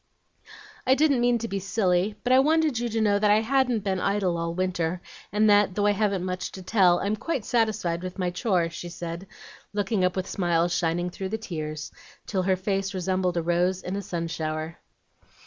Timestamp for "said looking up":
8.89-10.15